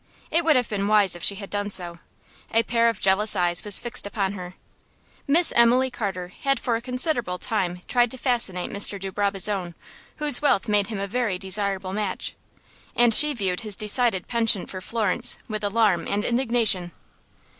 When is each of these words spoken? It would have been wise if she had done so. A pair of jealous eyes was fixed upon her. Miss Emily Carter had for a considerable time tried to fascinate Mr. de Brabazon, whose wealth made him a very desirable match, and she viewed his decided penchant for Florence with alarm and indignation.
It 0.31 0.43
would 0.43 0.55
have 0.55 0.67
been 0.67 0.87
wise 0.87 1.15
if 1.15 1.21
she 1.23 1.35
had 1.35 1.51
done 1.51 1.69
so. 1.69 1.99
A 2.51 2.63
pair 2.63 2.89
of 2.89 2.99
jealous 2.99 3.35
eyes 3.35 3.63
was 3.63 3.79
fixed 3.79 4.07
upon 4.07 4.31
her. 4.33 4.55
Miss 5.27 5.53
Emily 5.55 5.91
Carter 5.91 6.29
had 6.29 6.59
for 6.59 6.75
a 6.75 6.81
considerable 6.81 7.37
time 7.37 7.81
tried 7.87 8.09
to 8.09 8.17
fascinate 8.17 8.71
Mr. 8.71 8.99
de 8.99 9.11
Brabazon, 9.11 9.75
whose 10.15 10.41
wealth 10.41 10.67
made 10.67 10.87
him 10.87 10.97
a 10.99 11.05
very 11.05 11.37
desirable 11.37 11.93
match, 11.93 12.33
and 12.95 13.13
she 13.13 13.31
viewed 13.35 13.61
his 13.61 13.75
decided 13.77 14.27
penchant 14.27 14.71
for 14.71 14.81
Florence 14.81 15.37
with 15.47 15.63
alarm 15.63 16.07
and 16.09 16.25
indignation. 16.25 16.93